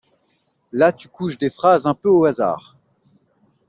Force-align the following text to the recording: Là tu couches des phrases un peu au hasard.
Là 0.71 0.91
tu 0.91 1.09
couches 1.09 1.37
des 1.37 1.51
phrases 1.51 1.85
un 1.85 1.93
peu 1.93 2.09
au 2.09 2.25
hasard. 2.25 2.75